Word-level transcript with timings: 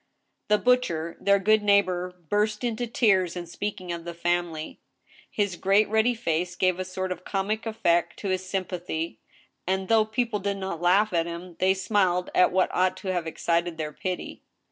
The 0.47 0.57
butcher, 0.57 1.15
their 1.21 1.37
good 1.37 1.61
neighbor, 1.61 2.15
burst 2.27 2.63
into 2.63 2.87
tears 2.87 3.35
in 3.35 3.45
speaking 3.45 3.91
of 3.91 4.03
the 4.03 4.15
family. 4.15 4.79
His 5.29 5.55
great, 5.55 5.87
ruddy 5.89 6.15
face 6.15 6.55
gave 6.55 6.79
a 6.79 6.85
sort 6.85 7.11
of 7.11 7.23
comic 7.23 7.67
effect 7.67 8.17
to 8.17 8.23
202 8.23 8.27
THE 8.27 8.37
STEEL 8.43 8.57
HAMMER. 8.57 8.63
his 8.63 8.67
sympathy, 8.79 9.19
and, 9.67 9.87
though 9.89 10.05
people 10.05 10.39
did 10.39 10.57
not 10.57 10.81
laugh 10.81 11.13
at 11.13 11.27
him, 11.27 11.55
they 11.59 11.75
smiled 11.75 12.31
at 12.33 12.51
what 12.51 12.73
ought 12.73 12.97
to 12.97 13.09
have 13.13 13.27
excited 13.27 13.77
their 13.77 13.93
pity. 13.93 14.41